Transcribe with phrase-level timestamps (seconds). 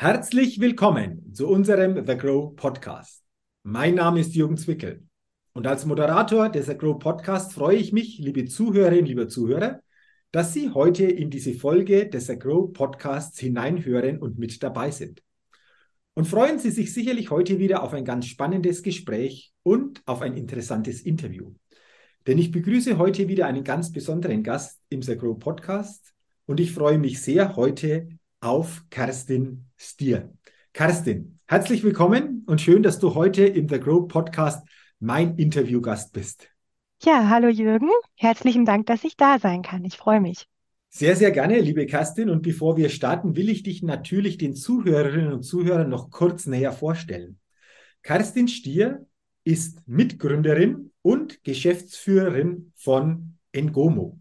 [0.00, 3.22] Herzlich willkommen zu unserem The Grow Podcast.
[3.64, 5.06] Mein Name ist Jürgen Zwickel
[5.52, 9.80] und als Moderator des The Grow Podcast freue ich mich, liebe Zuhörerinnen, liebe Zuhörer,
[10.32, 15.22] dass Sie heute in diese Folge des The Grow Podcasts hineinhören und mit dabei sind.
[16.14, 20.34] Und freuen Sie sich sicherlich heute wieder auf ein ganz spannendes Gespräch und auf ein
[20.34, 21.52] interessantes Interview.
[22.26, 26.14] Denn ich begrüße heute wieder einen ganz besonderen Gast im The Grow Podcast
[26.46, 28.08] und ich freue mich sehr, heute
[28.40, 30.32] auf Kerstin Stier.
[30.72, 34.66] Kerstin, herzlich willkommen und schön, dass du heute im The Grow Podcast
[34.98, 36.48] mein Interviewgast bist.
[37.02, 37.90] Ja, hallo Jürgen.
[38.16, 39.84] Herzlichen Dank, dass ich da sein kann.
[39.84, 40.46] Ich freue mich.
[40.88, 42.30] Sehr, sehr gerne, liebe Kerstin.
[42.30, 46.72] Und bevor wir starten, will ich dich natürlich den Zuhörerinnen und Zuhörern noch kurz näher
[46.72, 47.38] vorstellen.
[48.02, 49.06] Kerstin Stier
[49.44, 54.19] ist Mitgründerin und Geschäftsführerin von Engomo.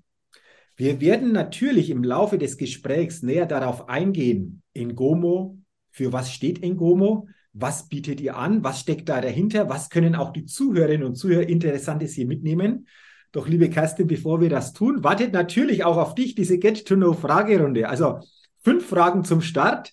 [0.79, 5.57] Wir werden natürlich im Laufe des Gesprächs näher darauf eingehen, Engomo,
[5.91, 10.31] für was steht Engomo, was bietet ihr an, was steckt da dahinter, was können auch
[10.31, 12.87] die Zuhörerinnen und Zuhörer Interessantes hier mitnehmen.
[13.33, 17.89] Doch liebe Kerstin, bevor wir das tun, wartet natürlich auch auf dich diese Get-to-Know-Fragerunde.
[17.89, 18.21] Also
[18.63, 19.91] fünf Fragen zum Start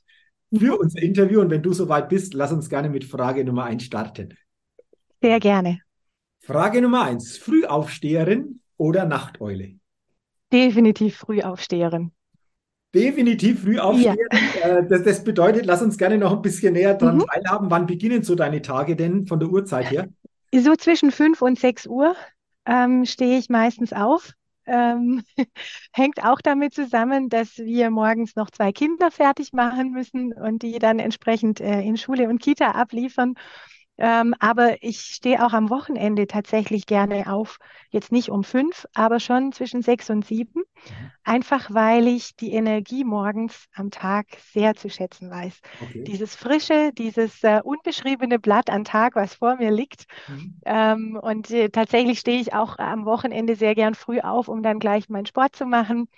[0.56, 1.40] für unser Interview.
[1.40, 4.34] Und wenn du soweit bist, lass uns gerne mit Frage Nummer eins starten.
[5.20, 5.80] Sehr gerne.
[6.38, 9.80] Frage Nummer eins: Frühaufsteherin oder Nachteule?
[10.56, 12.12] Definitiv Frühaufsteherin.
[12.94, 14.26] Definitiv Frühaufsteherin.
[14.62, 14.78] Ja.
[14.78, 17.26] Äh, das, das, bedeutet, lass uns gerne noch ein bisschen näher dran mhm.
[17.26, 17.70] teilhaben.
[17.70, 20.08] Wann beginnen so deine Tage denn von der Uhrzeit her?
[20.54, 22.16] So zwischen 5 und 6 Uhr
[22.64, 24.32] ähm, stehe ich meistens auf.
[24.64, 25.22] Ähm,
[25.92, 30.78] hängt auch damit zusammen, dass wir morgens noch zwei Kinder fertig machen müssen und die
[30.78, 33.34] dann entsprechend äh, in Schule und Kita abliefern.
[33.98, 37.58] Ähm, aber ich stehe auch am Wochenende tatsächlich gerne auf.
[37.90, 40.60] Jetzt nicht um fünf, aber schon zwischen sechs und sieben.
[40.60, 41.10] Mhm.
[41.24, 45.60] Einfach weil ich die Energie morgens am Tag sehr zu schätzen weiß.
[45.80, 46.04] Okay.
[46.04, 50.04] Dieses frische, dieses äh, unbeschriebene Blatt am Tag, was vor mir liegt.
[50.28, 50.60] Mhm.
[50.66, 54.78] Ähm, und äh, tatsächlich stehe ich auch am Wochenende sehr gern früh auf, um dann
[54.78, 56.08] gleich meinen Sport zu machen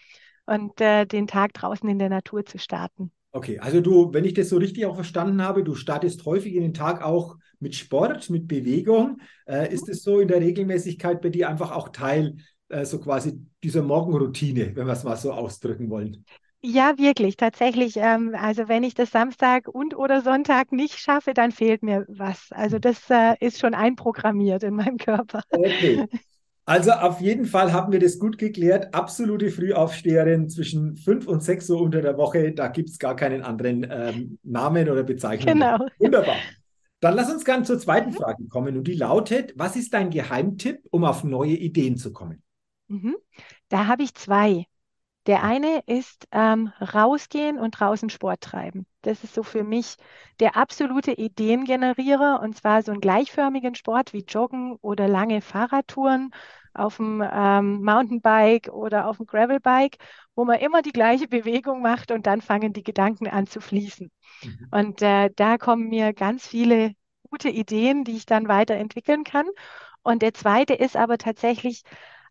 [0.47, 3.13] und äh, den Tag draußen in der Natur zu starten.
[3.33, 6.63] Okay, also du, wenn ich das so richtig auch verstanden habe, du startest häufig in
[6.63, 9.19] den Tag auch mit Sport, mit Bewegung.
[9.47, 12.37] Äh, ist es so in der Regelmäßigkeit bei dir einfach auch Teil
[12.69, 16.25] äh, so quasi dieser Morgenroutine, wenn wir es mal so ausdrücken wollen?
[16.61, 17.97] Ja, wirklich, tatsächlich.
[17.97, 22.49] Ähm, also wenn ich das Samstag und oder Sonntag nicht schaffe, dann fehlt mir was.
[22.51, 22.81] Also hm.
[22.81, 25.43] das äh, ist schon einprogrammiert in meinem Körper.
[25.51, 26.07] Okay.
[26.69, 28.93] Also auf jeden Fall haben wir das gut geklärt.
[28.93, 32.53] Absolute Frühaufsteherin zwischen fünf und sechs Uhr unter der Woche.
[32.53, 35.55] Da gibt es gar keinen anderen ähm, Namen oder Bezeichnung.
[35.55, 35.79] Genau.
[35.99, 36.37] Wunderbar.
[37.01, 38.77] Dann lass uns gerne zur zweiten Frage kommen.
[38.77, 42.43] Und die lautet, was ist dein Geheimtipp, um auf neue Ideen zu kommen?
[42.89, 43.17] Mhm.
[43.71, 44.67] Da habe ich zwei.
[45.29, 48.87] Der eine ist ähm, rausgehen und draußen Sport treiben.
[49.03, 49.97] Das ist so für mich
[50.41, 56.31] der absolute Ideengenerierer und zwar so einen gleichförmigen Sport wie Joggen oder lange Fahrradtouren
[56.73, 59.99] auf dem ähm, Mountainbike oder auf dem Gravelbike,
[60.35, 64.11] wo man immer die gleiche Bewegung macht und dann fangen die Gedanken an zu fließen.
[64.43, 64.69] Mhm.
[64.71, 66.95] Und äh, da kommen mir ganz viele
[67.31, 69.47] gute Ideen, die ich dann weiterentwickeln kann.
[70.03, 71.83] Und der zweite ist aber tatsächlich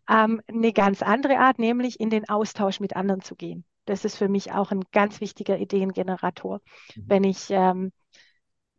[0.08, 3.64] ähm, eine ganz andere Art, nämlich in den Austausch mit anderen zu gehen.
[3.84, 6.60] Das ist für mich auch ein ganz wichtiger Ideengenerator.
[6.94, 7.04] Mhm.
[7.06, 7.92] Wenn ich ähm,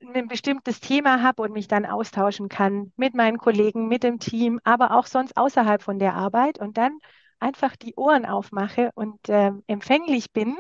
[0.02, 4.60] ein bestimmtes Thema habe und mich dann austauschen kann mit meinen Kollegen, mit dem Team,
[4.64, 6.98] aber auch sonst außerhalb von der Arbeit und dann
[7.40, 10.58] einfach die Ohren aufmache und äh, empfänglich bin,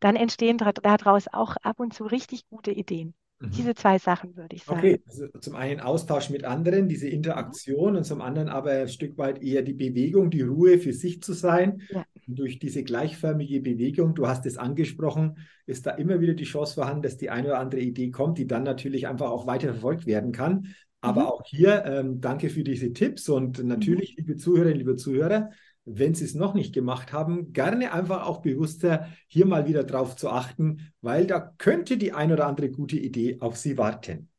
[0.00, 3.14] dann entstehen daraus auch ab und zu richtig gute Ideen.
[3.46, 3.50] Mhm.
[3.52, 4.78] Diese zwei Sachen würde ich sagen.
[4.78, 7.98] Okay, also zum einen Austausch mit anderen, diese Interaktion mhm.
[7.98, 11.32] und zum anderen aber ein Stück weit eher die Bewegung, die Ruhe für sich zu
[11.32, 11.82] sein.
[11.90, 12.04] Ja.
[12.26, 16.74] Und durch diese gleichförmige Bewegung, du hast es angesprochen, ist da immer wieder die Chance
[16.74, 20.06] vorhanden, dass die eine oder andere Idee kommt, die dann natürlich einfach auch weiter verfolgt
[20.06, 20.74] werden kann.
[21.00, 21.26] Aber mhm.
[21.26, 24.24] auch hier ähm, danke für diese Tipps und natürlich, mhm.
[24.24, 25.50] liebe Zuhörerinnen, liebe Zuhörer,
[25.84, 30.16] wenn Sie es noch nicht gemacht haben, gerne einfach auch bewusster hier mal wieder drauf
[30.16, 34.30] zu achten, weil da könnte die ein oder andere gute Idee auf Sie warten.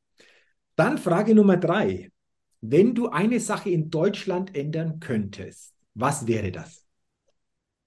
[0.75, 2.11] Dann Frage Nummer drei.
[2.61, 6.85] Wenn du eine Sache in Deutschland ändern könntest, was wäre das?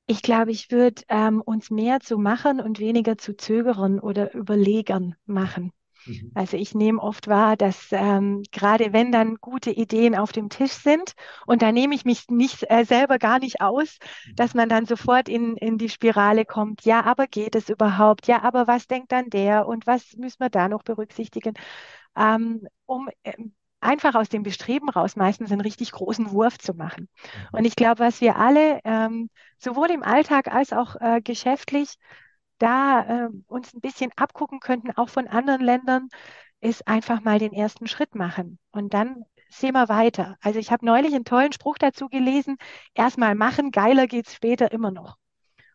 [0.07, 5.17] Ich glaube, ich würde ähm, uns mehr zu machen und weniger zu zögern oder überlegern
[5.27, 5.73] machen.
[6.09, 6.33] Mhm.
[6.35, 10.73] Also ich nehme oft wahr, dass ähm, gerade wenn dann gute Ideen auf dem Tisch
[10.73, 11.13] sind
[11.47, 14.37] und da nehme ich mich nicht äh, selber gar nicht aus, mhm.
[14.37, 18.27] dass man dann sofort in, in die Spirale kommt, ja, aber geht es überhaupt?
[18.27, 21.55] Ja, aber was denkt dann der und was müssen wir da noch berücksichtigen?
[22.17, 23.35] Ähm, um äh,
[23.81, 27.09] einfach aus dem Bestreben raus meistens einen richtig großen Wurf zu machen.
[27.53, 27.59] Mhm.
[27.59, 31.95] Und ich glaube, was wir alle ähm, sowohl im Alltag als auch äh, geschäftlich
[32.59, 36.09] da äh, uns ein bisschen abgucken könnten, auch von anderen Ländern,
[36.61, 40.37] ist einfach mal den ersten Schritt machen und dann sehen wir weiter.
[40.41, 42.57] Also ich habe neulich einen tollen Spruch dazu gelesen,
[42.95, 45.17] erstmal machen, geiler geht es später immer noch.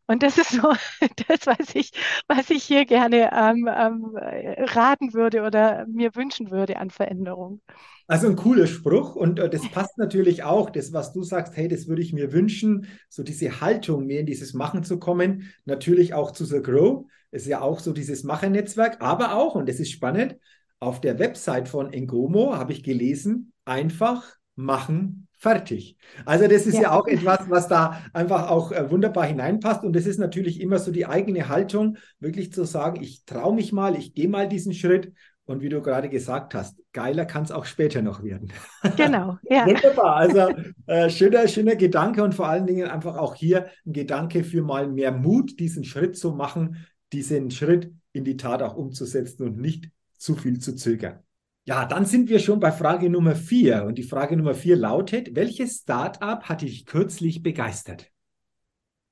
[0.07, 0.61] Und das ist so
[1.27, 1.91] das, was ich,
[2.27, 7.61] was ich hier gerne ähm, ähm, raten würde oder mir wünschen würde an Veränderung.
[8.07, 11.69] Also ein cooler Spruch und äh, das passt natürlich auch, das, was du sagst, hey,
[11.69, 16.13] das würde ich mir wünschen, so diese Haltung, mehr in dieses Machen zu kommen, natürlich
[16.13, 19.91] auch zu The Grow, ist ja auch so dieses Machernetzwerk, aber auch, und das ist
[19.91, 20.38] spannend,
[20.79, 25.98] auf der Website von Engomo habe ich gelesen, einfach machen, fertig.
[26.25, 29.84] Also das ist ja, ja auch etwas, was da einfach auch äh, wunderbar hineinpasst.
[29.84, 33.74] Und das ist natürlich immer so die eigene Haltung, wirklich zu sagen, ich traue mich
[33.74, 35.12] mal, ich gehe mal diesen Schritt.
[35.45, 38.54] Und wie du gerade gesagt hast, geiler kann es auch später noch werden.
[38.95, 39.66] Genau, ja.
[39.66, 40.16] Wunderbar.
[40.16, 40.48] Also
[40.88, 44.88] äh, schöner, schöner Gedanke und vor allen Dingen einfach auch hier ein Gedanke für mal
[44.88, 49.89] mehr Mut, diesen Schritt zu machen, diesen Schritt in die Tat auch umzusetzen und nicht
[50.18, 51.19] zu viel zu zögern.
[51.65, 53.86] Ja, dann sind wir schon bei Frage Nummer vier.
[53.86, 58.12] Und die Frage Nummer vier lautet, welches Startup hat dich kürzlich begeistert?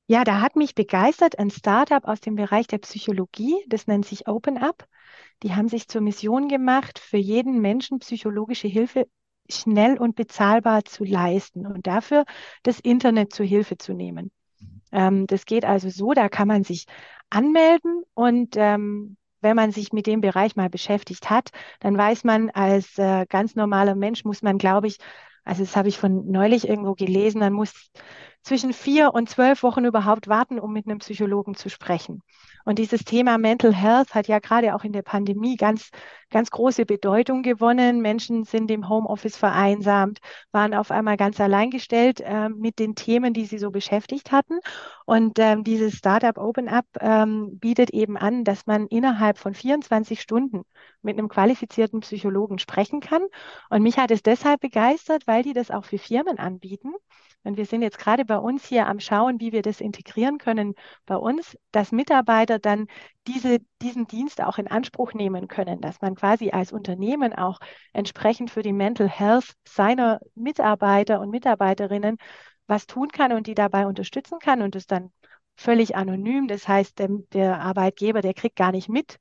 [0.07, 4.27] Ja, da hat mich begeistert ein Startup aus dem Bereich der Psychologie, das nennt sich
[4.27, 4.85] OpenUp.
[5.43, 9.07] Die haben sich zur Mission gemacht, für jeden Menschen psychologische Hilfe
[9.49, 12.25] schnell und bezahlbar zu leisten und dafür
[12.63, 14.31] das Internet zur Hilfe zu nehmen.
[14.59, 14.81] Mhm.
[14.91, 16.85] Ähm, das geht also so, da kann man sich
[17.29, 21.49] anmelden und ähm, wenn man sich mit dem Bereich mal beschäftigt hat,
[21.79, 24.97] dann weiß man, als äh, ganz normaler Mensch muss man, glaube ich,
[25.43, 27.73] also das habe ich von neulich irgendwo gelesen, man muss
[28.43, 32.21] zwischen vier und zwölf Wochen überhaupt warten, um mit einem Psychologen zu sprechen.
[32.65, 35.89] Und dieses Thema Mental Health hat ja gerade auch in der Pandemie ganz,
[36.29, 38.01] ganz große Bedeutung gewonnen.
[38.01, 40.19] Menschen sind im Homeoffice vereinsamt,
[40.51, 44.59] waren auf einmal ganz alleingestellt äh, mit den Themen, die sie so beschäftigt hatten.
[45.05, 50.21] Und ähm, dieses Startup Open Up ähm, bietet eben an, dass man innerhalb von 24
[50.21, 50.63] Stunden
[51.01, 53.23] mit einem qualifizierten Psychologen sprechen kann.
[53.69, 56.93] Und mich hat es deshalb begeistert, weil die das auch für Firmen anbieten.
[57.43, 60.75] Und wir sind jetzt gerade bei uns hier am Schauen, wie wir das integrieren können
[61.05, 62.87] bei uns, dass Mitarbeiter dann
[63.27, 67.59] diese, diesen Dienst auch in Anspruch nehmen können, dass man quasi als Unternehmen auch
[67.93, 72.17] entsprechend für die Mental Health seiner Mitarbeiter und Mitarbeiterinnen
[72.67, 75.11] was tun kann und die dabei unterstützen kann und es dann
[75.55, 76.47] völlig anonym.
[76.47, 79.19] Das heißt, der, der Arbeitgeber, der kriegt gar nicht mit,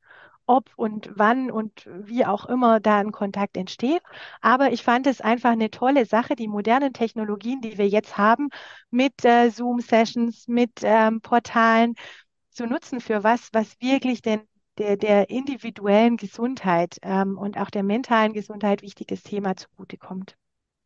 [0.50, 4.02] ob und wann und wie auch immer da ein Kontakt entsteht.
[4.40, 8.48] Aber ich fand es einfach eine tolle Sache, die modernen Technologien, die wir jetzt haben,
[8.90, 11.94] mit äh, Zoom-Sessions, mit ähm, Portalen
[12.50, 14.40] zu nutzen für was, was wirklich den
[14.78, 20.36] der, der individuellen Gesundheit ähm, und auch der mentalen Gesundheit wichtiges Thema zugutekommt.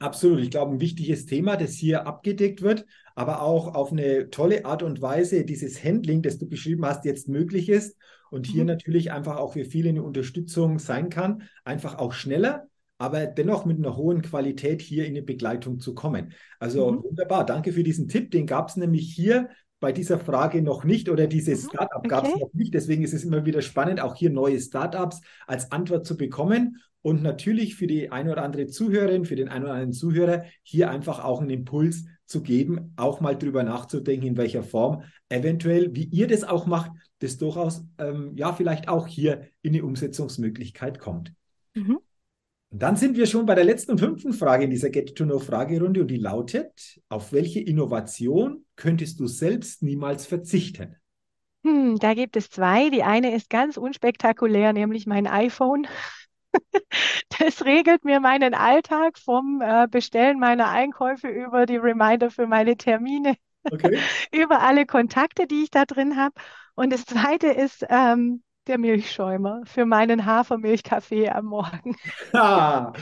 [0.01, 0.41] Absolut.
[0.41, 2.85] Ich glaube, ein wichtiges Thema, das hier abgedeckt wird,
[3.15, 7.29] aber auch auf eine tolle Art und Weise dieses Handling, das du beschrieben hast, jetzt
[7.29, 7.97] möglich ist
[8.35, 8.69] und hier mhm.
[8.69, 12.67] natürlich einfach auch für viele eine Unterstützung sein kann, einfach auch schneller,
[12.99, 16.33] aber dennoch mit einer hohen Qualität hier in eine Begleitung zu kommen.
[16.59, 17.05] Also mhm.
[17.05, 18.33] wunderbar, danke für diesen Tipp.
[18.33, 21.69] Den gab es nämlich hier bei dieser Frage noch nicht oder dieses mhm.
[21.69, 22.75] Startup gab es noch nicht.
[22.75, 26.79] Deswegen ist es immer wieder spannend, auch hier neue Startups als Antwort zu bekommen.
[27.03, 30.91] Und natürlich für die eine oder andere Zuhörerin, für den einen oder anderen Zuhörer hier
[30.91, 36.05] einfach auch einen Impuls zu geben, auch mal drüber nachzudenken, in welcher Form eventuell, wie
[36.05, 36.91] ihr das auch macht,
[37.25, 41.33] das durchaus ähm, ja vielleicht auch hier in die Umsetzungsmöglichkeit kommt.
[41.75, 41.99] Mhm.
[42.71, 46.09] Und dann sind wir schon bei der letzten und fünften Frage in dieser Get-to-Know-Fragerunde und
[46.09, 50.97] die lautet, auf welche Innovation könntest du selbst niemals verzichten?
[51.65, 52.91] Hm, da gibt es zwei.
[52.91, 55.87] Die eine ist ganz unspektakulär, nämlich mein iPhone.
[57.41, 62.77] Das regelt mir meinen Alltag vom äh, Bestellen meiner Einkäufe über die Reminder für meine
[62.77, 63.35] Termine,
[63.71, 63.99] okay.
[64.33, 66.35] über alle Kontakte, die ich da drin habe.
[66.75, 71.97] Und das zweite ist ähm, der Milchschäumer für meinen Hafermilchkaffee am Morgen.
[72.33, 72.93] Ah,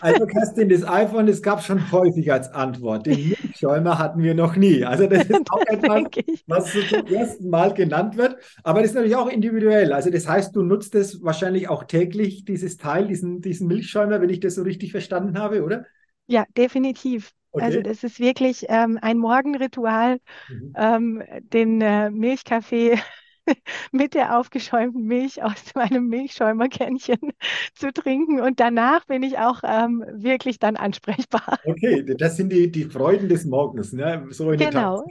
[0.00, 3.06] also Kerstin, das iPhone, das gab es schon häufig als Antwort.
[3.06, 4.84] Den Milchschäumer hatten wir noch nie.
[4.84, 6.04] Also das ist auch etwas,
[6.46, 8.36] was so zum ersten Mal genannt wird.
[8.62, 9.92] Aber das ist natürlich auch individuell.
[9.92, 14.30] Also das heißt, du nutzt es wahrscheinlich auch täglich, dieses Teil, diesen, diesen Milchschäumer, wenn
[14.30, 15.84] ich das so richtig verstanden habe, oder?
[16.28, 17.32] Ja, definitiv.
[17.52, 17.64] Okay.
[17.64, 20.74] Also das ist wirklich ähm, ein Morgenritual, mhm.
[20.76, 22.98] ähm, den äh, Milchkaffee
[23.92, 27.18] mit der aufgeschäumten Milch aus meinem Milchschäumerkännchen
[27.74, 28.40] zu trinken.
[28.40, 31.58] Und danach bin ich auch ähm, wirklich dann ansprechbar.
[31.64, 34.26] Okay, das sind die, die Freuden des Morgens, ne?
[34.30, 35.04] so in genau.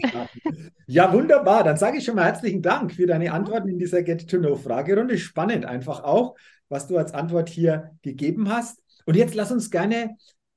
[0.88, 1.64] Ja, wunderbar.
[1.64, 5.18] Dann sage ich schon mal herzlichen Dank für deine Antworten in dieser Get-to-Know-Fragerunde.
[5.18, 6.36] Spannend einfach auch,
[6.70, 8.82] was du als Antwort hier gegeben hast.
[9.06, 10.16] Und jetzt lass uns gerne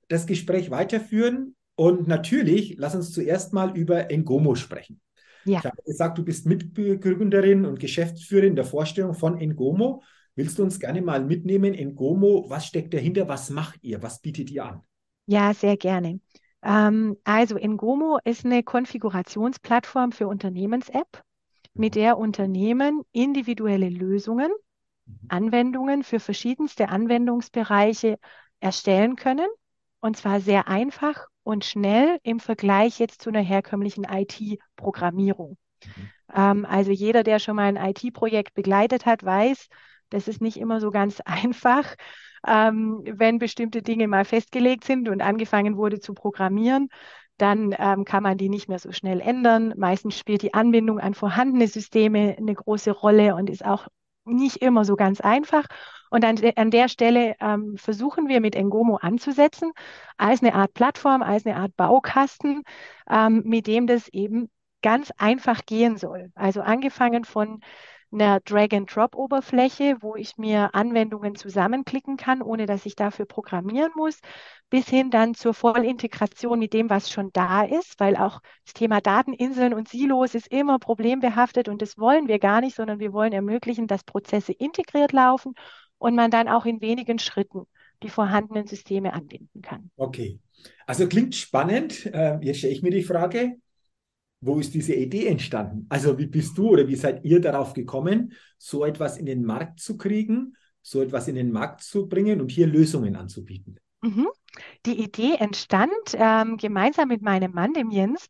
[0.09, 1.55] das Gespräch weiterführen.
[1.79, 5.01] Und natürlich, lass uns zuerst mal über Engomo sprechen.
[5.45, 5.61] Ja.
[5.61, 10.03] Ich habe gesagt, du bist Mitbegründerin und Geschäftsführerin der Vorstellung von Engomo.
[10.35, 11.75] Willst du uns gerne mal mitnehmen?
[11.75, 13.29] Engomo, was steckt dahinter?
[13.29, 14.03] Was macht ihr?
[14.03, 14.81] Was bietet ihr an?
[15.27, 16.19] Ja, sehr gerne.
[16.65, 21.23] Ähm, also Engomo ist eine Konfigurationsplattform für Unternehmens-App,
[21.75, 22.01] mit mhm.
[22.01, 24.51] der Unternehmen individuelle Lösungen,
[25.07, 25.15] mhm.
[25.29, 28.19] Anwendungen für verschiedenste Anwendungsbereiche
[28.59, 29.47] erstellen können.
[30.01, 35.57] Und zwar sehr einfach und schnell im Vergleich jetzt zu einer herkömmlichen IT-Programmierung.
[35.83, 36.11] Mhm.
[36.37, 39.69] Ähm, also jeder, der schon mal ein IT-Projekt begleitet hat, weiß,
[40.11, 41.95] das ist nicht immer so ganz einfach,
[42.47, 46.91] ähm, wenn bestimmte Dinge mal festgelegt sind und angefangen wurde zu programmieren.
[47.39, 49.73] Dann ähm, kann man die nicht mehr so schnell ändern.
[49.79, 53.89] Meistens spielt die Anbindung an vorhandene Systeme eine große Rolle und ist auch
[54.29, 55.65] nicht immer so ganz einfach.
[56.11, 59.73] Und an, an der Stelle ähm, versuchen wir mit Engomo anzusetzen,
[60.17, 62.63] als eine Art Plattform, als eine Art Baukasten,
[63.11, 64.51] ähm, mit dem das eben
[64.83, 66.31] ganz einfach gehen soll.
[66.35, 67.61] Also angefangen von
[68.11, 74.19] einer Drag-and-Drop-Oberfläche, wo ich mir Anwendungen zusammenklicken kann, ohne dass ich dafür programmieren muss,
[74.71, 79.01] bis hin dann zur Vollintegration mit dem, was schon da ist, weil auch das Thema
[79.01, 83.33] Dateninseln und Silos ist immer problembehaftet und das wollen wir gar nicht, sondern wir wollen
[83.33, 85.55] ermöglichen, dass Prozesse integriert laufen
[85.99, 87.67] und man dann auch in wenigen Schritten
[88.03, 89.91] die vorhandenen Systeme anbinden kann.
[89.97, 90.39] Okay,
[90.87, 92.07] also klingt spannend.
[92.07, 93.57] Äh, jetzt stelle ich mir die Frage,
[94.41, 95.87] wo ist diese Idee entstanden?
[95.89, 99.81] Also wie bist du oder wie seid ihr darauf gekommen, so etwas in den Markt
[99.81, 103.79] zu kriegen, so etwas in den Markt zu bringen und hier Lösungen anzubieten?
[104.03, 104.29] Mhm.
[104.87, 108.27] Die Idee entstand ähm, gemeinsam mit meinem Mann, dem Jens.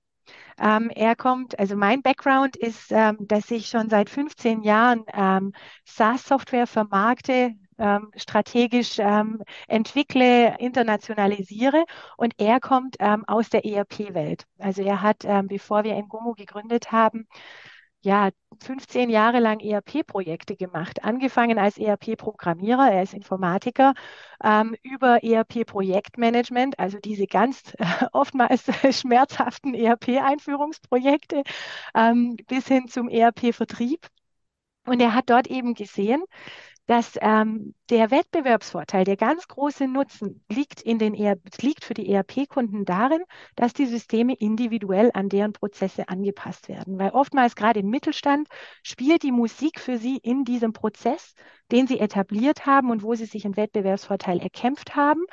[0.59, 5.53] Ähm, er kommt, also mein Background ist, ähm, dass ich schon seit 15 Jahren ähm,
[5.85, 11.85] SaaS-Software vermarkte, ähm, strategisch ähm, entwickle, internationalisiere
[12.17, 14.47] und er kommt ähm, aus der ERP-Welt.
[14.59, 17.27] Also er hat, bevor wir Engomo gegründet haben,
[18.01, 18.31] ja,
[18.61, 21.03] 15 Jahre lang ERP-Projekte gemacht.
[21.05, 23.95] Angefangen als ERP-Programmierer, er ist Informatiker,
[24.43, 28.65] ähm, über ERP-Projektmanagement, also diese ganz äh, oftmals
[28.99, 31.43] schmerzhaften ERP-Einführungsprojekte,
[31.95, 34.07] ähm, bis hin zum ERP-Vertrieb.
[34.87, 36.23] Und er hat dort eben gesehen,
[36.89, 42.11] dass ähm, der Wettbewerbsvorteil, der ganz große Nutzen liegt, in den ER, liegt für die
[42.11, 43.23] ERP-Kunden darin,
[43.57, 46.99] dass die Systeme individuell an deren Prozesse angepasst werden.
[46.99, 48.49] Weil oftmals gerade im Mittelstand
[48.83, 51.35] spielt die Musik für sie in diesem Prozess,
[51.71, 55.27] den sie etabliert haben und wo sie sich einen Wettbewerbsvorteil erkämpft haben.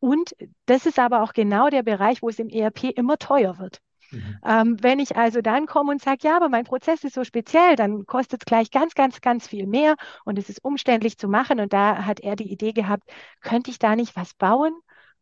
[0.00, 0.34] Und
[0.66, 3.80] das ist aber auch genau der Bereich, wo es im ERP immer teuer wird.
[4.10, 4.38] Mhm.
[4.44, 7.76] Ähm, wenn ich also dann komme und sage, ja, aber mein Prozess ist so speziell,
[7.76, 11.60] dann kostet es gleich ganz, ganz, ganz viel mehr und es ist umständlich zu machen.
[11.60, 13.10] Und da hat er die Idee gehabt,
[13.40, 14.72] könnte ich da nicht was bauen,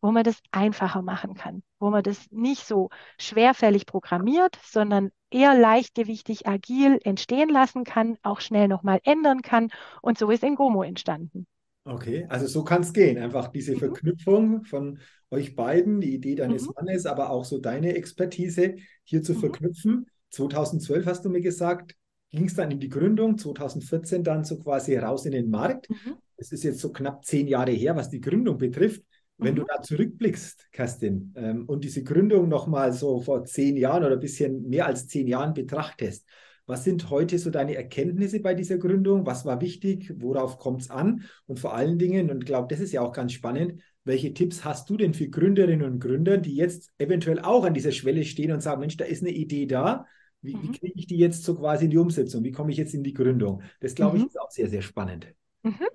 [0.00, 5.54] wo man das einfacher machen kann, wo man das nicht so schwerfällig programmiert, sondern eher
[5.54, 9.68] leichtgewichtig, agil entstehen lassen kann, auch schnell nochmal ändern kann.
[10.02, 11.46] Und so ist Engomo entstanden.
[11.86, 13.16] Okay, also so kann es gehen.
[13.16, 13.78] Einfach diese mhm.
[13.78, 14.98] Verknüpfung von
[15.30, 16.72] euch beiden, die Idee deines mhm.
[16.74, 19.38] Mannes, aber auch so deine Expertise hier zu mhm.
[19.38, 20.06] verknüpfen.
[20.30, 21.94] 2012 hast du mir gesagt,
[22.30, 25.88] ging es dann in die Gründung, 2014 dann so quasi raus in den Markt.
[25.88, 26.16] Mhm.
[26.36, 29.02] Es ist jetzt so knapp zehn Jahre her, was die Gründung betrifft.
[29.38, 29.66] Wenn du mhm.
[29.68, 34.68] da zurückblickst, Kerstin, ähm, und diese Gründung nochmal so vor zehn Jahren oder ein bisschen
[34.68, 36.26] mehr als zehn Jahren betrachtest,
[36.66, 39.24] was sind heute so deine Erkenntnisse bei dieser Gründung?
[39.24, 40.12] Was war wichtig?
[40.18, 41.24] Worauf kommt es an?
[41.46, 44.64] Und vor allen Dingen, und ich glaube, das ist ja auch ganz spannend, welche Tipps
[44.64, 48.52] hast du denn für Gründerinnen und Gründer, die jetzt eventuell auch an dieser Schwelle stehen
[48.52, 50.06] und sagen, Mensch, da ist eine Idee da.
[50.42, 50.62] Wie, mhm.
[50.62, 52.44] wie kriege ich die jetzt so quasi in die Umsetzung?
[52.44, 53.62] Wie komme ich jetzt in die Gründung?
[53.80, 54.24] Das glaube mhm.
[54.24, 55.32] ich ist auch sehr, sehr spannend.
[55.62, 55.86] Mhm.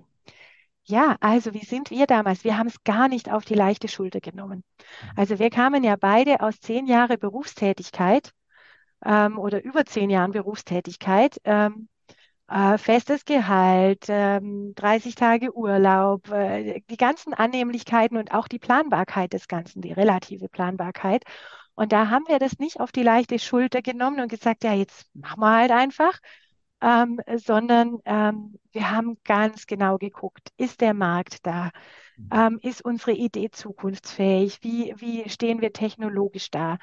[0.84, 2.44] Ja, also wie sind wir damals?
[2.44, 4.58] Wir haben es gar nicht auf die leichte Schulter genommen.
[4.58, 5.10] Mhm.
[5.16, 8.32] Also wir kamen ja beide aus zehn Jahren Berufstätigkeit
[9.04, 11.88] ähm, oder über zehn Jahren Berufstätigkeit, ähm,
[12.48, 19.32] äh, festes Gehalt, ähm, 30 Tage Urlaub, äh, die ganzen Annehmlichkeiten und auch die Planbarkeit
[19.32, 21.24] des Ganzen, die relative Planbarkeit.
[21.74, 25.08] Und da haben wir das nicht auf die leichte Schulter genommen und gesagt, ja, jetzt
[25.14, 26.18] machen wir halt einfach,
[26.80, 31.70] ähm, sondern ähm, wir haben ganz genau geguckt, ist der Markt da?
[32.32, 34.60] Ähm, ist unsere Idee zukunftsfähig?
[34.62, 36.78] Wie, wie stehen wir technologisch da?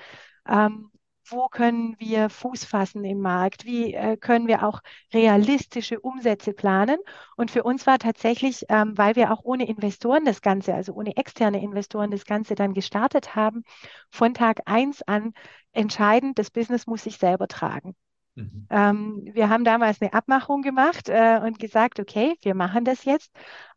[1.27, 4.81] Wo können wir Fuß fassen im Markt, wie äh, können wir auch
[5.13, 6.97] realistische Umsätze planen.
[7.35, 11.15] Und für uns war tatsächlich, ähm, weil wir auch ohne Investoren das Ganze, also ohne
[11.17, 13.63] externe Investoren das Ganze dann gestartet haben,
[14.09, 15.33] von Tag eins an
[15.71, 17.95] entscheidend, das Business muss sich selber tragen.
[18.35, 18.67] Mhm.
[18.69, 23.31] Ähm, wir haben damals eine Abmachung gemacht äh, und gesagt, okay, wir machen das jetzt.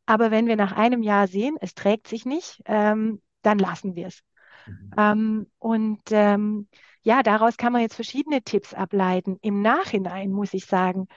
[0.06, 4.08] Aber wenn wir nach einem Jahr sehen, es trägt sich nicht, ähm, dann lassen wir
[4.08, 4.20] es.
[4.66, 4.90] Mhm.
[4.96, 6.68] Ähm, und ähm,
[7.02, 9.38] ja, daraus kann man jetzt verschiedene Tipps ableiten.
[9.42, 11.08] Im Nachhinein muss ich sagen,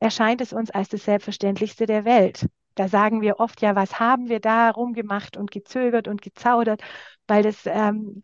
[0.00, 2.46] erscheint es uns als das Selbstverständlichste der Welt.
[2.74, 6.82] Da sagen wir oft, ja, was haben wir da rumgemacht und gezögert und gezaudert,
[7.28, 8.22] weil das ähm,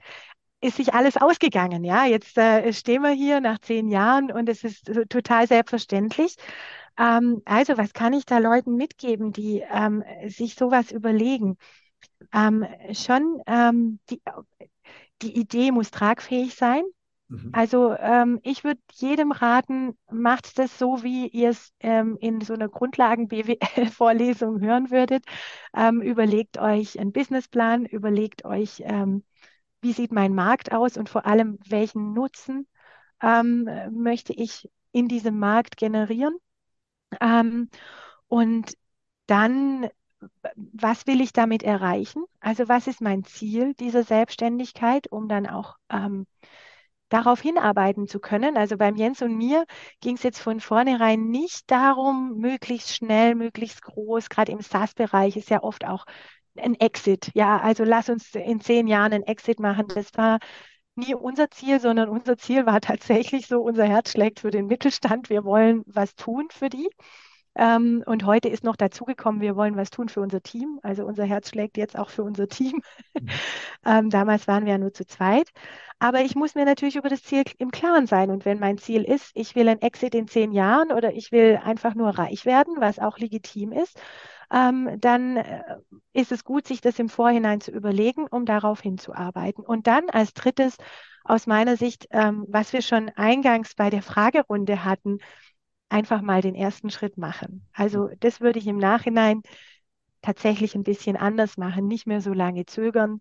[0.61, 1.85] ist sich alles ausgegangen.
[1.85, 6.37] Ja, jetzt äh, stehen wir hier nach zehn Jahren und es ist total selbstverständlich.
[6.99, 11.57] Ähm, also, was kann ich da Leuten mitgeben, die ähm, sich sowas überlegen?
[12.33, 14.21] Ähm, schon ähm, die,
[15.23, 16.83] die Idee muss tragfähig sein.
[17.29, 17.51] Mhm.
[17.53, 22.55] Also ähm, ich würde jedem raten, macht das so, wie ihr es ähm, in so
[22.55, 25.25] einer Grundlagen-BWL-Vorlesung hören würdet.
[25.75, 29.25] Ähm, überlegt euch einen Businessplan, überlegt euch, ähm,
[29.81, 32.67] wie sieht mein Markt aus und vor allem, welchen Nutzen
[33.23, 36.37] ähm, möchte ich in diesem Markt generieren.
[37.21, 37.71] Ähm,
[38.29, 38.75] und
[39.27, 39.89] dann
[40.55, 42.25] was will ich damit erreichen?
[42.41, 46.27] Also was ist mein Ziel dieser Selbstständigkeit, um dann auch ähm,
[47.11, 48.57] darauf hinarbeiten zu können.
[48.57, 49.67] Also beim Jens und mir
[50.01, 55.51] ging es jetzt von vornherein nicht darum, möglichst schnell, möglichst groß, gerade im SaaS-Bereich ist
[55.51, 56.07] ja oft auch
[56.57, 57.31] ein Exit.
[57.35, 59.87] Ja, also lass uns in zehn Jahren ein Exit machen.
[59.89, 60.39] Das war
[60.95, 65.31] nie unser Ziel, sondern unser Ziel war tatsächlich so, unser Herz schlägt für den Mittelstand.
[65.31, 66.89] Wir wollen was tun für die.
[67.61, 70.81] Ähm, und heute ist noch dazugekommen, wir wollen was tun für unser Team.
[70.83, 72.81] Also unser Herz schlägt jetzt auch für unser Team.
[73.13, 73.29] Mhm.
[73.85, 75.51] ähm, damals waren wir ja nur zu zweit.
[75.99, 78.31] Aber ich muss mir natürlich über das Ziel im Klaren sein.
[78.31, 81.61] Und wenn mein Ziel ist, ich will ein Exit in zehn Jahren oder ich will
[81.63, 84.01] einfach nur reich werden, was auch legitim ist,
[84.51, 85.63] ähm, dann äh,
[86.15, 89.65] ist es gut, sich das im Vorhinein zu überlegen, um darauf hinzuarbeiten.
[89.65, 90.79] Und dann als drittes,
[91.25, 95.19] aus meiner Sicht, ähm, was wir schon eingangs bei der Fragerunde hatten,
[95.91, 97.67] einfach mal den ersten Schritt machen.
[97.73, 99.43] Also das würde ich im Nachhinein
[100.23, 103.21] tatsächlich ein bisschen anders machen, nicht mehr so lange zögern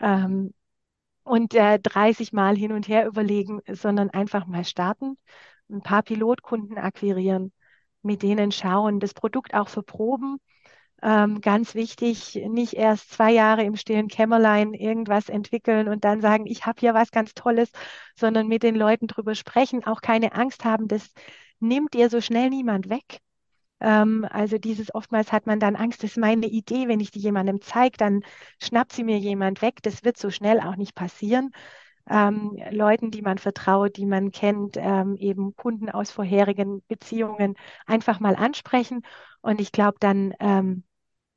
[0.00, 0.54] ähm,
[1.24, 5.16] und äh, 30 Mal hin und her überlegen, sondern einfach mal starten,
[5.70, 7.52] ein paar Pilotkunden akquirieren,
[8.02, 10.38] mit denen schauen, das Produkt auch verproben.
[11.02, 16.46] Ähm, ganz wichtig, nicht erst zwei Jahre im stillen Kämmerlein irgendwas entwickeln und dann sagen,
[16.46, 17.70] ich habe hier was ganz Tolles,
[18.16, 21.12] sondern mit den Leuten drüber sprechen, auch keine Angst haben, dass
[21.60, 23.20] nimmt dir so schnell niemand weg.
[23.80, 27.20] Ähm, also dieses oftmals hat man dann Angst, das ist meine Idee, wenn ich die
[27.20, 28.22] jemandem zeige, dann
[28.62, 29.82] schnappt sie mir jemand weg.
[29.82, 31.50] Das wird so schnell auch nicht passieren.
[32.08, 38.20] Ähm, Leuten, die man vertraut, die man kennt, ähm, eben Kunden aus vorherigen Beziehungen einfach
[38.20, 39.02] mal ansprechen.
[39.40, 40.84] Und ich glaube, dann, ähm,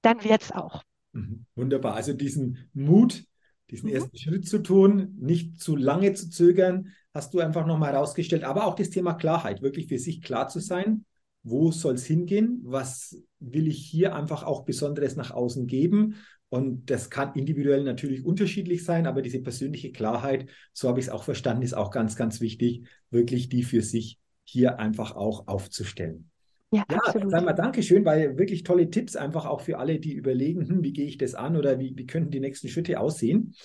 [0.03, 0.83] dann wird es auch.
[1.11, 1.45] Mhm.
[1.55, 1.95] Wunderbar.
[1.95, 3.25] Also diesen Mut,
[3.71, 3.95] diesen mhm.
[3.95, 8.43] ersten Schritt zu tun, nicht zu lange zu zögern, hast du einfach nochmal herausgestellt.
[8.43, 11.05] Aber auch das Thema Klarheit, wirklich für sich klar zu sein,
[11.43, 16.15] wo soll es hingehen, was will ich hier einfach auch Besonderes nach außen geben.
[16.49, 21.11] Und das kann individuell natürlich unterschiedlich sein, aber diese persönliche Klarheit, so habe ich es
[21.11, 26.31] auch verstanden, ist auch ganz, ganz wichtig, wirklich die für sich hier einfach auch aufzustellen.
[26.71, 27.31] Ja, ja absolut.
[27.31, 30.93] Sagen wir Dankeschön, weil wirklich tolle Tipps einfach auch für alle, die überlegen, hm, wie
[30.93, 33.55] gehe ich das an oder wie, wie könnten die nächsten Schritte aussehen.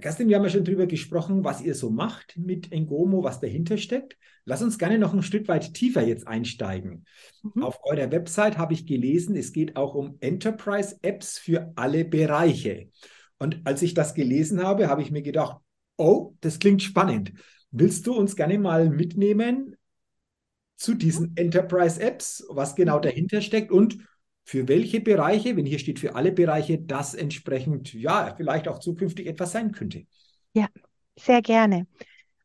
[0.00, 3.78] Kerstin, wir haben ja schon darüber gesprochen, was ihr so macht mit Engomo, was dahinter
[3.78, 4.18] steckt.
[4.44, 7.06] Lass uns gerne noch ein Stück weit tiefer jetzt einsteigen.
[7.42, 7.62] Mhm.
[7.62, 12.90] Auf eurer Website habe ich gelesen, es geht auch um Enterprise-Apps für alle Bereiche.
[13.38, 15.58] Und als ich das gelesen habe, habe ich mir gedacht,
[15.96, 17.32] oh, das klingt spannend.
[17.70, 19.76] Willst du uns gerne mal mitnehmen
[20.76, 21.36] zu diesen.
[21.36, 23.02] Enterprise-Apps, was genau mhm.
[23.02, 23.98] dahinter steckt und
[24.44, 29.26] für welche Bereiche, wenn hier steht für alle Bereiche, das entsprechend ja vielleicht auch zukünftig
[29.26, 30.06] etwas sein könnte.
[30.52, 30.68] Ja,
[31.18, 31.86] sehr gerne.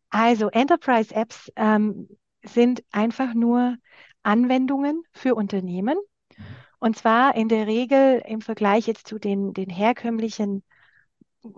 [0.10, 2.10] Also Enterprise Apps ähm,
[2.44, 3.78] sind einfach nur
[4.24, 5.98] Anwendungen für Unternehmen.
[6.36, 6.44] Mhm.
[6.80, 10.64] Und zwar in der Regel im Vergleich jetzt zu den, den herkömmlichen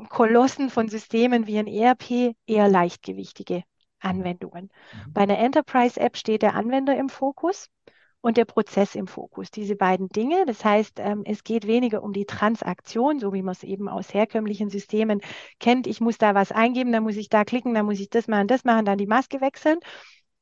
[0.09, 3.63] Kolossen von Systemen wie ein ERP eher leichtgewichtige
[4.03, 4.69] Anwendungen.
[5.05, 5.13] Mhm.
[5.13, 7.69] Bei einer Enterprise App steht der Anwender im Fokus
[8.23, 9.51] und der Prozess im Fokus.
[9.51, 10.45] Diese beiden Dinge.
[10.45, 14.13] Das heißt, ähm, es geht weniger um die Transaktion, so wie man es eben aus
[14.13, 15.19] herkömmlichen Systemen
[15.59, 15.87] kennt.
[15.87, 18.47] Ich muss da was eingeben, dann muss ich da klicken, dann muss ich das machen,
[18.47, 19.77] das machen, dann die Maske wechseln,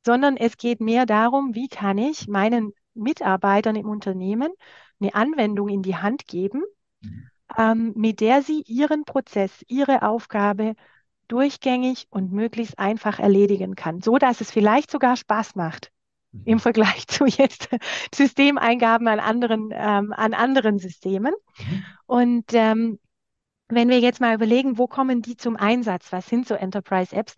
[0.06, 4.52] sondern es geht mehr darum, wie kann ich meinen Mitarbeitern im Unternehmen
[5.00, 6.62] eine Anwendung in die Hand geben,
[7.02, 7.30] mhm.
[7.58, 10.76] ähm, mit der sie ihren Prozess, ihre Aufgabe
[11.32, 15.92] durchgängig und möglichst einfach erledigen kann, so dass es vielleicht sogar Spaß macht
[16.46, 17.70] im Vergleich zu jetzt
[18.14, 21.34] Systemeingaben an anderen, ähm, an anderen Systemen.
[21.60, 21.84] Mhm.
[22.06, 23.00] Und ähm,
[23.68, 26.12] wenn wir jetzt mal überlegen, wo kommen die zum Einsatz?
[26.12, 27.36] Was sind so Enterprise-Apps?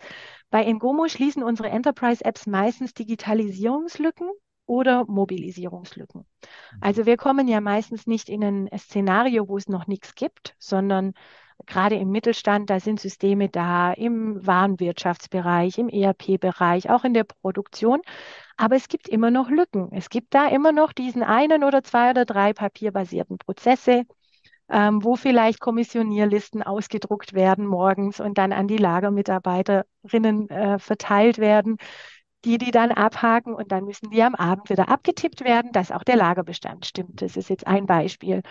[0.49, 4.29] Bei Engomo schließen unsere Enterprise-Apps meistens Digitalisierungslücken
[4.65, 6.21] oder Mobilisierungslücken.
[6.21, 6.77] Mhm.
[6.81, 11.13] Also wir kommen ja meistens nicht in ein Szenario, wo es noch nichts gibt, sondern
[11.65, 18.01] Gerade im Mittelstand, da sind Systeme da, im Warenwirtschaftsbereich, im ERP-Bereich, auch in der Produktion.
[18.57, 19.89] Aber es gibt immer noch Lücken.
[19.91, 24.03] Es gibt da immer noch diesen einen oder zwei oder drei papierbasierten Prozesse,
[24.69, 31.77] ähm, wo vielleicht Kommissionierlisten ausgedruckt werden morgens und dann an die Lagermitarbeiterinnen äh, verteilt werden,
[32.45, 36.03] die die dann abhaken und dann müssen die am Abend wieder abgetippt werden, dass auch
[36.03, 37.21] der Lagerbestand stimmt.
[37.21, 38.41] Das ist jetzt ein Beispiel,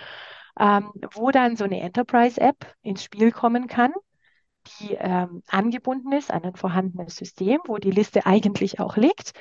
[0.58, 3.92] ähm, wo dann so eine Enterprise-App ins Spiel kommen kann,
[4.80, 9.32] die ähm, angebunden ist an ein vorhandenes System, wo die Liste eigentlich auch liegt.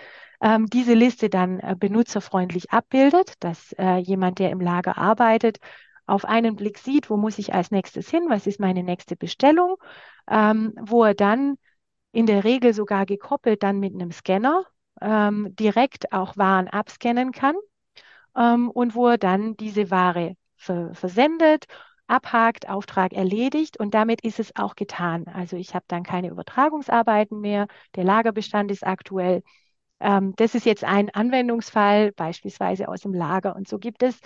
[0.41, 5.59] Ähm, diese Liste dann äh, benutzerfreundlich abbildet, dass äh, jemand, der im Lager arbeitet,
[6.07, 9.75] auf einen Blick sieht, wo muss ich als nächstes hin, was ist meine nächste Bestellung,
[10.29, 11.57] ähm, wo er dann
[12.11, 14.65] in der Regel sogar gekoppelt dann mit einem Scanner
[14.99, 17.55] ähm, direkt auch Waren abscannen kann
[18.35, 21.65] ähm, und wo er dann diese Ware ver versendet,
[22.07, 25.25] abhakt, Auftrag erledigt und damit ist es auch getan.
[25.27, 29.43] Also ich habe dann keine Übertragungsarbeiten mehr, der Lagerbestand ist aktuell
[30.01, 33.55] ähm, das ist jetzt ein Anwendungsfall, beispielsweise aus dem Lager.
[33.55, 34.19] Und so gibt es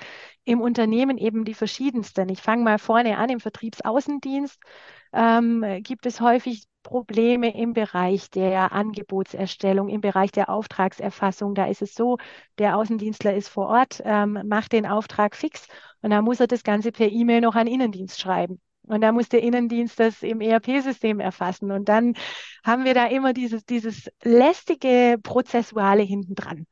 [0.46, 2.30] im Unternehmen eben die verschiedensten.
[2.30, 4.58] Ich fange mal vorne an, im Vertriebsaußendienst
[5.14, 11.56] ähm, gibt es häufig Probleme im Bereich der Angebotserstellung, im Bereich der Auftragserfassung.
[11.56, 12.18] Da ist es so,
[12.60, 15.68] der Außendienstler ist vor Ort, ähm, macht den Auftrag fix
[16.06, 18.62] und dann muss er das Ganze per E-Mail noch an Innendienst schreiben.
[18.84, 21.72] Und da muss der Innendienst das im ERP-System erfassen.
[21.72, 22.14] Und dann
[22.64, 26.68] haben wir da immer dieses, dieses lästige Prozessuale hinten dran.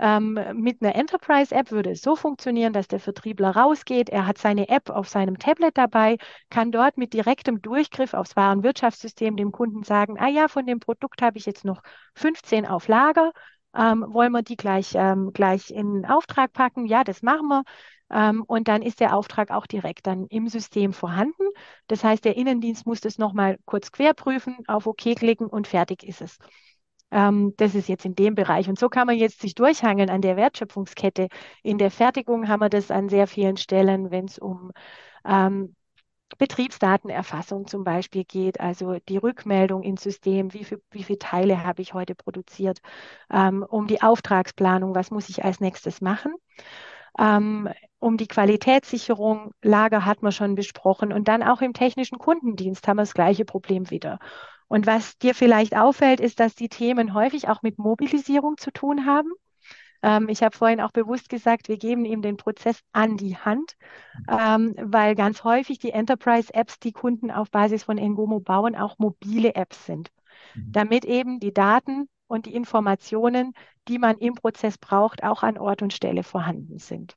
[0.00, 4.68] Ähm, mit einer Enterprise-App würde es so funktionieren, dass der Vertriebler rausgeht, er hat seine
[4.68, 6.16] App auf seinem Tablet dabei,
[6.50, 11.22] kann dort mit direktem Durchgriff aufs Warenwirtschaftssystem dem Kunden sagen, ah ja, von dem Produkt
[11.22, 11.84] habe ich jetzt noch
[12.16, 13.30] 15 auf Lager,
[13.76, 16.86] ähm, wollen wir die gleich, ähm, gleich in Auftrag packen?
[16.86, 17.62] Ja, das machen wir.
[18.10, 21.44] Ähm, und dann ist der Auftrag auch direkt dann im System vorhanden.
[21.86, 26.20] Das heißt, der Innendienst muss das nochmal kurz querprüfen, auf OK klicken und fertig ist
[26.20, 26.38] es.
[27.10, 28.68] Ähm, das ist jetzt in dem Bereich.
[28.68, 31.28] Und so kann man jetzt sich durchhangeln an der Wertschöpfungskette.
[31.62, 34.72] In der Fertigung haben wir das an sehr vielen Stellen, wenn es um
[35.24, 35.74] ähm,
[36.38, 41.82] Betriebsdatenerfassung zum Beispiel geht, also die Rückmeldung ins System, wie, viel, wie viele Teile habe
[41.82, 42.80] ich heute produziert,
[43.30, 46.34] ähm, um die Auftragsplanung, was muss ich als nächstes machen.
[47.18, 47.68] Ähm,
[47.98, 52.96] um die Qualitätssicherung, Lager hat man schon besprochen und dann auch im technischen Kundendienst haben
[52.96, 54.18] wir das gleiche Problem wieder.
[54.68, 59.06] Und was dir vielleicht auffällt, ist, dass die Themen häufig auch mit Mobilisierung zu tun
[59.06, 59.30] haben.
[60.02, 63.76] Ähm, ich habe vorhin auch bewusst gesagt, wir geben ihm den Prozess an die Hand,
[64.28, 69.54] ähm, weil ganz häufig die Enterprise-Apps, die Kunden auf Basis von Engomo bauen, auch mobile
[69.54, 70.10] Apps sind,
[70.54, 70.72] mhm.
[70.72, 73.52] damit eben die Daten und die Informationen,
[73.88, 77.16] die man im Prozess braucht, auch an Ort und Stelle vorhanden sind.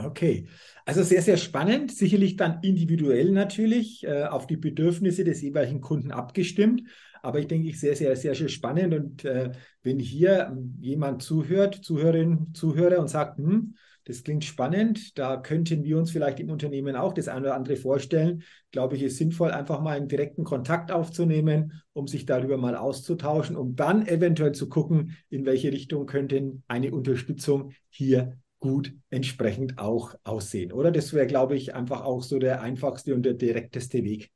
[0.00, 0.46] Okay,
[0.84, 6.12] also sehr, sehr spannend, sicherlich dann individuell natürlich äh, auf die Bedürfnisse des jeweiligen Kunden
[6.12, 6.82] abgestimmt,
[7.22, 9.52] aber ich denke, ich sehr, sehr, sehr, sehr spannend und äh,
[9.82, 13.74] wenn hier jemand zuhört, Zuhörerin, Zuhörer und sagt, hm,
[14.08, 15.18] das klingt spannend.
[15.18, 18.42] Da könnten wir uns vielleicht im Unternehmen auch das eine oder andere vorstellen.
[18.70, 23.54] Glaube ich, ist sinnvoll, einfach mal einen direkten Kontakt aufzunehmen, um sich darüber mal auszutauschen,
[23.54, 30.14] um dann eventuell zu gucken, in welche Richtung könnte eine Unterstützung hier gut entsprechend auch
[30.24, 30.72] aussehen.
[30.72, 34.30] Oder das wäre, glaube ich, einfach auch so der einfachste und der direkteste Weg.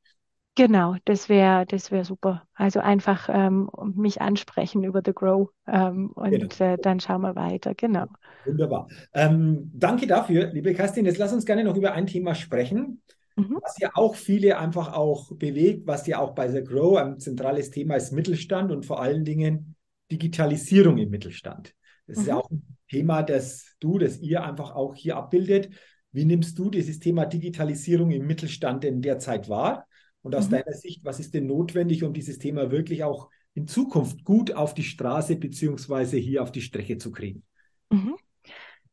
[0.55, 2.47] Genau, das wäre das wäre super.
[2.55, 6.73] Also einfach ähm, mich ansprechen über The Grow ähm, und genau.
[6.73, 7.75] äh, dann schauen wir weiter.
[7.75, 8.07] Genau.
[8.45, 8.89] Wunderbar.
[9.15, 11.07] Ähm, danke dafür, liebe Kerstin.
[11.07, 13.01] Jetzt lass uns gerne noch über ein Thema sprechen,
[13.37, 13.59] mhm.
[13.63, 17.71] was ja auch viele einfach auch bewegt, was ja auch bei The Grow ein zentrales
[17.71, 19.75] Thema ist Mittelstand und vor allen Dingen
[20.11, 21.75] Digitalisierung im Mittelstand.
[22.07, 22.23] Das mhm.
[22.23, 25.71] ist ja auch ein Thema, das du, das ihr einfach auch hier abbildet.
[26.11, 29.87] Wie nimmst du dieses Thema Digitalisierung im Mittelstand denn derzeit wahr?
[30.23, 30.53] Und aus mhm.
[30.53, 34.75] deiner Sicht, was ist denn notwendig, um dieses Thema wirklich auch in Zukunft gut auf
[34.75, 37.43] die Straße beziehungsweise hier auf die Strecke zu kriegen?
[37.91, 38.17] Mhm.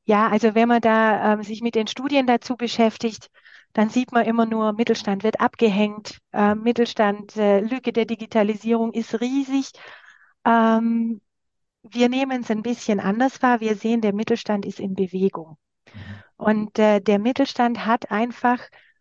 [0.05, 3.29] Ja, also wenn man da ähm, sich mit den Studien dazu beschäftigt,
[3.73, 9.21] dann sieht man immer nur, Mittelstand wird abgehängt, äh, Mittelstand, äh, Lücke der Digitalisierung ist
[9.21, 9.71] riesig.
[10.45, 11.21] Ähm,
[11.83, 13.61] wir nehmen es ein bisschen anders wahr.
[13.61, 15.57] Wir sehen, der Mittelstand ist in Bewegung.
[15.85, 15.99] Mhm.
[16.37, 18.59] Und äh, der Mittelstand hat einfach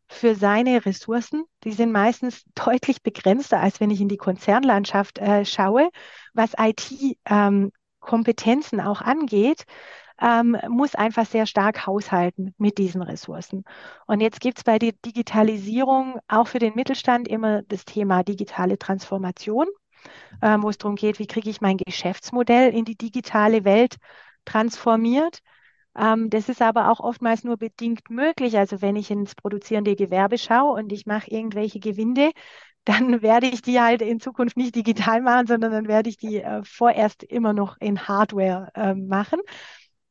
[0.08, 1.44] für seine Ressourcen.
[1.64, 5.90] Die sind meistens deutlich begrenzter, als wenn ich in die Konzernlandschaft äh, schaue,
[6.32, 9.64] was IT-Kompetenzen ähm, auch angeht.
[10.20, 13.62] Ähm, muss einfach sehr stark haushalten mit diesen Ressourcen.
[14.06, 18.78] Und jetzt gibt es bei der Digitalisierung auch für den Mittelstand immer das Thema digitale
[18.78, 19.68] Transformation,
[20.42, 23.94] ähm, wo es darum geht, wie kriege ich mein Geschäftsmodell in die digitale Welt
[24.44, 25.38] transformiert.
[25.98, 28.56] Ähm, das ist aber auch oftmals nur bedingt möglich.
[28.58, 32.30] Also wenn ich ins produzierende Gewerbe schaue und ich mache irgendwelche Gewinde,
[32.84, 36.38] dann werde ich die halt in Zukunft nicht digital machen, sondern dann werde ich die
[36.42, 39.40] äh, vorerst immer noch in Hardware äh, machen.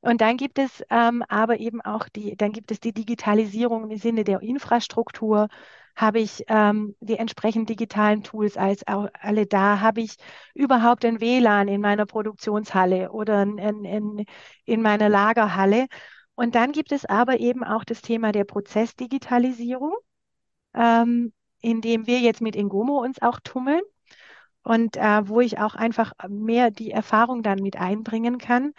[0.08, 3.98] Und dann gibt es ähm, aber eben auch die, dann gibt es die Digitalisierung im
[3.98, 5.50] Sinne der Infrastruktur.
[5.98, 9.82] Habe ich ähm, die entsprechenden digitalen Tools als auch alle da?
[9.82, 10.16] Habe ich
[10.54, 14.26] überhaupt ein WLAN in meiner Produktionshalle oder in, in,
[14.64, 15.88] in meiner Lagerhalle?
[16.36, 19.94] Und dann gibt es aber eben auch das Thema der Prozessdigitalisierung.
[20.74, 23.82] Ähm, in dem wir jetzt mit Ingomo uns auch tummeln
[24.64, 28.74] und äh, wo ich auch einfach mehr die Erfahrung dann mit einbringen kann.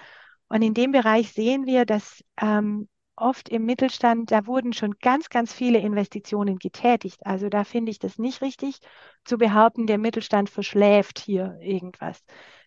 [0.48, 2.88] Und in dem Bereich sehen wir, dass ähm,
[3.20, 7.24] oft im Mittelstand, da wurden schon ganz, ganz viele Investitionen getätigt.
[7.26, 8.78] Also da finde ich das nicht richtig
[9.24, 12.22] zu behaupten, der Mittelstand verschläft hier irgendwas.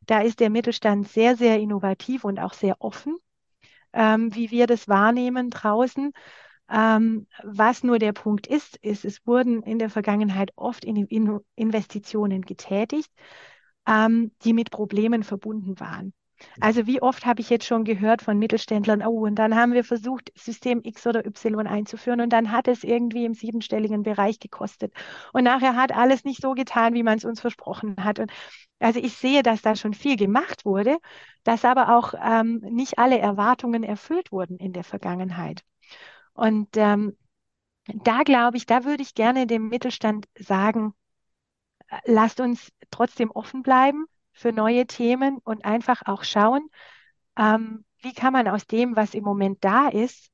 [0.05, 3.17] Da ist der Mittelstand sehr, sehr innovativ und auch sehr offen,
[3.93, 6.11] ähm, wie wir das wahrnehmen draußen.
[6.69, 11.39] Ähm, was nur der Punkt ist, ist, es wurden in der Vergangenheit oft in, in
[11.55, 13.11] Investitionen getätigt,
[13.87, 16.13] ähm, die mit Problemen verbunden waren.
[16.59, 19.83] Also wie oft habe ich jetzt schon gehört von Mittelständlern, oh, und dann haben wir
[19.83, 24.93] versucht, System X oder Y einzuführen und dann hat es irgendwie im siebenstelligen Bereich gekostet.
[25.33, 28.19] Und nachher hat alles nicht so getan, wie man es uns versprochen hat.
[28.19, 28.31] Und
[28.79, 30.97] also ich sehe, dass da schon viel gemacht wurde,
[31.43, 35.63] dass aber auch ähm, nicht alle Erwartungen erfüllt wurden in der Vergangenheit.
[36.33, 37.15] Und ähm,
[37.87, 40.93] da glaube ich, da würde ich gerne dem Mittelstand sagen,
[41.89, 44.05] äh, lasst uns trotzdem offen bleiben
[44.41, 46.67] für neue Themen und einfach auch schauen,
[47.37, 50.31] ähm, wie kann man aus dem, was im Moment da ist,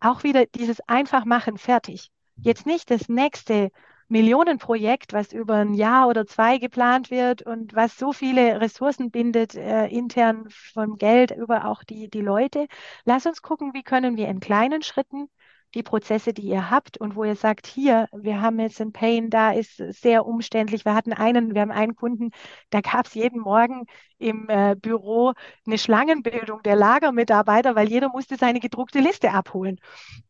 [0.00, 2.10] auch wieder dieses einfach machen fertig.
[2.36, 3.70] Jetzt nicht das nächste
[4.08, 9.54] Millionenprojekt, was über ein Jahr oder zwei geplant wird und was so viele Ressourcen bindet,
[9.54, 12.66] äh, intern vom Geld über auch die, die Leute.
[13.04, 15.28] Lass uns gucken, wie können wir in kleinen Schritten
[15.76, 19.28] die Prozesse, die ihr habt und wo ihr sagt, hier, wir haben jetzt ein Pain,
[19.30, 20.84] da ist sehr umständlich.
[20.86, 22.30] Wir hatten einen, wir haben einen Kunden,
[22.70, 23.84] da gab es jeden Morgen
[24.18, 25.34] im äh, Büro
[25.66, 29.78] eine Schlangenbildung der Lagermitarbeiter, weil jeder musste seine gedruckte Liste abholen.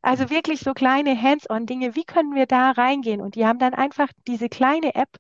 [0.02, 3.20] Also wirklich so kleine Hands-on-Dinge, wie können wir da reingehen?
[3.20, 5.16] Und die haben dann einfach diese kleine App,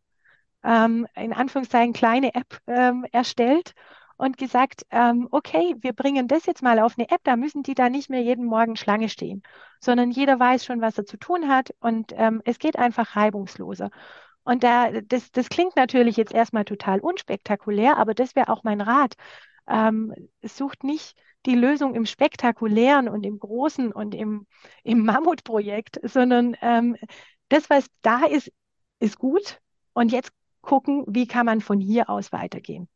[0.64, 3.74] ähm, in Anführungszeichen kleine App ähm, erstellt
[4.16, 7.74] und gesagt, ähm, okay, wir bringen das jetzt mal auf eine App, da müssen die
[7.74, 9.42] da nicht mehr jeden Morgen Schlange stehen,
[9.80, 13.90] sondern jeder weiß schon, was er zu tun hat und ähm, es geht einfach reibungsloser.
[14.44, 18.80] Und da, das, das klingt natürlich jetzt erstmal total unspektakulär, aber das wäre auch mein
[18.80, 19.14] Rat.
[19.68, 24.46] Ähm, sucht nicht die Lösung im Spektakulären und im Großen und im,
[24.84, 26.96] im Mammutprojekt, sondern ähm,
[27.48, 28.52] das, was da ist,
[29.00, 29.60] ist gut.
[29.92, 32.88] Und jetzt gucken, wie kann man von hier aus weitergehen.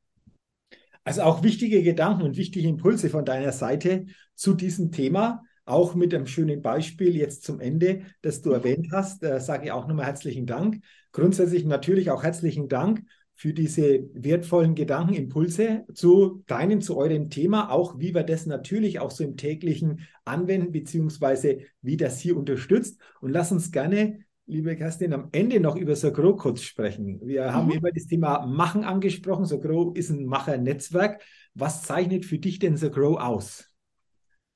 [1.11, 5.43] Also auch wichtige Gedanken und wichtige Impulse von deiner Seite zu diesem Thema.
[5.65, 9.73] Auch mit einem schönen Beispiel jetzt zum Ende, das du erwähnt hast, äh, sage ich
[9.73, 10.85] auch nochmal herzlichen Dank.
[11.11, 13.03] Grundsätzlich natürlich auch herzlichen Dank
[13.35, 19.01] für diese wertvollen Gedanken, Impulse zu deinem, zu eurem Thema, auch wie wir das natürlich
[19.01, 23.01] auch so im täglichen anwenden, beziehungsweise wie das hier unterstützt.
[23.21, 27.21] Und lass uns gerne liebe Kerstin, am Ende noch über Sogro kurz sprechen.
[27.23, 27.53] Wir mhm.
[27.53, 29.45] haben immer das Thema Machen angesprochen.
[29.45, 31.23] Sogro ist ein Machernetzwerk.
[31.55, 33.67] Was zeichnet für dich denn Sogro aus?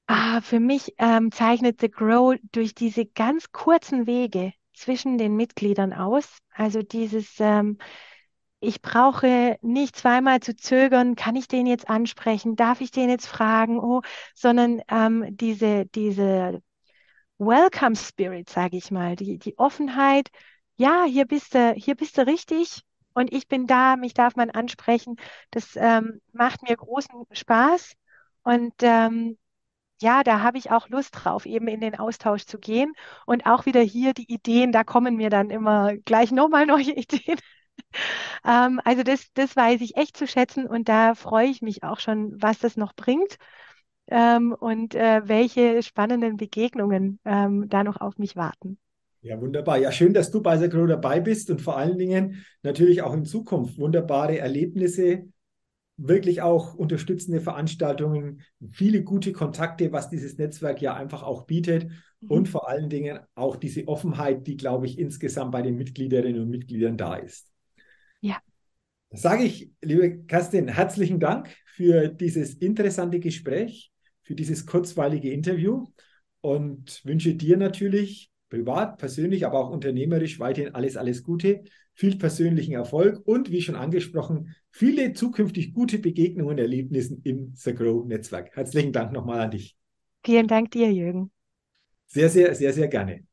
[0.07, 5.93] Ah, für mich ähm, zeichnet The Grow durch diese ganz kurzen Wege zwischen den Mitgliedern
[5.93, 6.39] aus.
[6.51, 7.79] Also dieses, ähm,
[8.61, 13.27] ich brauche nicht zweimal zu zögern, kann ich den jetzt ansprechen, darf ich den jetzt
[13.27, 14.03] fragen, oh,
[14.35, 16.61] sondern ähm, diese, diese
[17.39, 20.31] Welcome Spirit, sage ich mal, die, die Offenheit,
[20.77, 24.51] ja, hier bist du, hier bist du richtig und ich bin da, mich darf man
[24.51, 25.17] ansprechen.
[25.51, 27.95] Das ähm, macht mir großen Spaß
[28.43, 29.37] und ähm,
[30.03, 32.93] ja, da habe ich auch Lust drauf, eben in den Austausch zu gehen
[33.27, 37.39] und auch wieder hier die Ideen, da kommen mir dann immer gleich nochmal neue Ideen.
[38.45, 42.01] ähm, also das, das weiß ich echt zu schätzen und da freue ich mich auch
[42.01, 43.37] schon, was das noch bringt
[44.09, 48.79] ähm, und äh, welche spannenden Begegnungen ähm, da noch auf mich warten.
[49.25, 49.79] Ja, wunderbar.
[49.79, 53.25] Ja, schön, dass du bei Grow dabei bist und vor allen Dingen natürlich auch in
[53.25, 55.25] Zukunft wunderbare Erlebnisse,
[55.97, 61.87] wirklich auch unterstützende Veranstaltungen, viele gute Kontakte, was dieses Netzwerk ja einfach auch bietet
[62.21, 62.31] mhm.
[62.31, 66.51] und vor allen Dingen auch diese Offenheit, die, glaube ich, insgesamt bei den Mitgliederinnen und
[66.51, 67.51] Mitgliedern da ist.
[68.21, 68.37] Ja.
[69.11, 73.94] Sage ich, liebe Kerstin, herzlichen Dank für dieses interessante Gespräch
[74.25, 75.87] für dieses kurzweilige Interview
[76.41, 82.75] und wünsche dir natürlich privat, persönlich, aber auch unternehmerisch weiterhin alles, alles Gute, viel persönlichen
[82.75, 88.55] Erfolg und wie schon angesprochen, viele zukünftig gute Begegnungen und Erlebnisse im The Grow Netzwerk.
[88.57, 89.77] Herzlichen Dank nochmal an dich.
[90.25, 91.31] Vielen Dank dir, Jürgen.
[92.07, 93.25] Sehr, sehr, sehr, sehr gerne.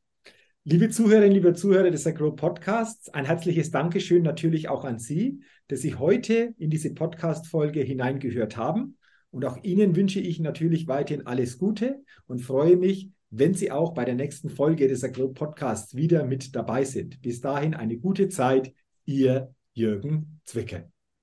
[0.64, 5.82] Liebe Zuhörerinnen, liebe Zuhörer des Agro Podcasts, ein herzliches Dankeschön natürlich auch an Sie, dass
[5.82, 8.98] Sie heute in diese Podcast-Folge hineingehört haben.
[9.32, 13.94] Und auch Ihnen wünsche ich natürlich weiterhin alles Gute und freue mich, wenn Sie auch
[13.94, 17.22] bei der nächsten Folge des Agro Podcasts wieder mit dabei sind.
[17.22, 18.74] Bis dahin eine gute Zeit,
[19.06, 20.92] Ihr Jürgen Zwicke.